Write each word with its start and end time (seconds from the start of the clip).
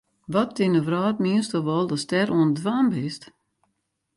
Wat 0.33 0.57
yn 0.65 0.75
de 0.75 0.81
wrâld 0.87 1.17
miensto 1.23 1.57
wol 1.67 1.87
datst 1.89 2.09
dêr 2.11 2.29
oan 2.35 2.51
it 2.53 2.57
dwaan 2.59 2.87
bist? 2.93 3.23